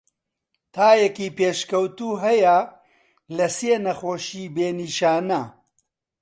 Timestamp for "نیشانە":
4.79-5.41